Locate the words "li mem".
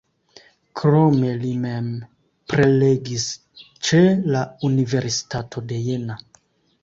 1.41-1.89